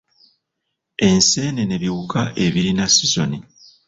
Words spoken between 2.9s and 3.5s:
sizoni.